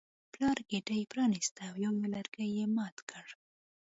[0.33, 3.25] پلار ګېډۍ پرانیسته او یو یو لرګی یې مات کړ.